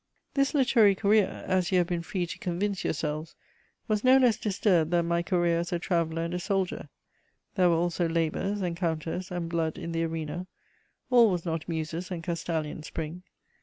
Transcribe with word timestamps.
This 0.33 0.55
literary 0.55 0.95
career, 0.95 1.43
as 1.45 1.71
you 1.71 1.77
have 1.77 1.85
been 1.85 2.01
free 2.01 2.25
to 2.25 2.39
convince 2.39 2.83
yourselves, 2.83 3.35
was 3.87 4.03
no 4.03 4.17
less 4.17 4.35
disturbed 4.39 4.89
than 4.89 5.07
my 5.07 5.21
career 5.21 5.59
as 5.59 5.71
a 5.71 5.77
traveller 5.77 6.23
and 6.23 6.33
a 6.33 6.39
soldier; 6.39 6.89
there 7.53 7.69
were 7.69 7.75
also 7.75 8.09
labours, 8.09 8.63
encounters, 8.63 9.29
and 9.29 9.47
blood 9.47 9.77
in 9.77 9.91
the 9.91 10.01
arena; 10.03 10.47
all 11.11 11.29
was 11.29 11.45
not 11.45 11.69
Muses 11.69 12.09
and 12.09 12.23
Castalian 12.23 12.81
spring. 12.81 13.21